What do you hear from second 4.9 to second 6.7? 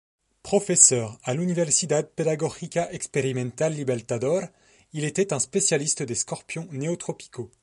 il était un spécialiste des scorpions